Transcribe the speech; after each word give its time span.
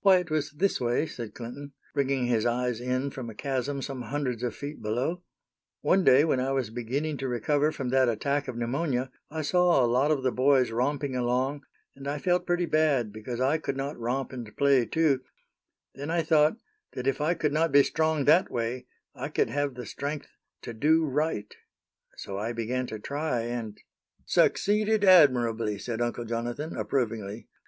"Why, 0.00 0.16
it 0.16 0.32
was 0.32 0.50
this 0.50 0.80
way," 0.80 1.06
said 1.06 1.32
Clinton, 1.32 1.74
bringing 1.94 2.26
his 2.26 2.44
eyes 2.44 2.80
in 2.80 3.10
from 3.10 3.30
a 3.30 3.36
chasm 3.36 3.82
some 3.82 4.02
hundreds 4.02 4.42
of 4.42 4.56
feet 4.56 4.82
below: 4.82 5.22
"one 5.80 6.02
day 6.02 6.24
when 6.24 6.40
I 6.40 6.50
was 6.50 6.70
beginning 6.70 7.18
to 7.18 7.28
recover 7.28 7.70
from 7.70 7.90
that 7.90 8.08
attack 8.08 8.48
of 8.48 8.56
pneumonia, 8.56 9.12
I 9.30 9.42
saw 9.42 9.84
a 9.84 9.86
lot 9.86 10.10
of 10.10 10.24
the 10.24 10.32
boys 10.32 10.72
romping 10.72 11.14
along, 11.14 11.62
and 11.94 12.08
I 12.08 12.18
felt 12.18 12.48
pretty 12.48 12.66
bad 12.66 13.12
because 13.12 13.40
I 13.40 13.58
could 13.58 13.76
not 13.76 13.96
romp 13.96 14.32
and 14.32 14.56
play, 14.56 14.86
too; 14.86 15.20
then 15.94 16.10
I 16.10 16.22
thought 16.22 16.56
that 16.94 17.06
if 17.06 17.20
I 17.20 17.34
could 17.34 17.52
not 17.52 17.70
be 17.70 17.84
strong 17.84 18.24
that 18.24 18.50
way, 18.50 18.86
I 19.14 19.28
could 19.28 19.50
have 19.50 19.76
the 19.76 19.86
strength 19.86 20.30
to 20.62 20.74
do 20.74 21.04
right; 21.04 21.54
so 22.16 22.38
I 22.38 22.52
began 22.52 22.88
to 22.88 22.98
try, 22.98 23.42
and" 23.42 23.78
"Succeeded 24.26 25.04
admirably," 25.04 25.78
said 25.78 26.00
Uncle 26.00 26.24
Jonathan, 26.24 26.76
approvingly. 26.76 27.46